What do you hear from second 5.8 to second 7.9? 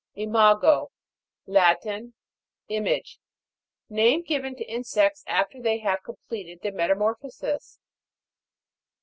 completed their metamorphosis.